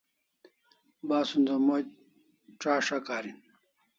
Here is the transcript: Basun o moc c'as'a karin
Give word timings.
Basun 1.09 1.45
o 1.53 1.57
moc 1.67 1.87
c'as'a 2.61 2.97
karin 3.07 3.37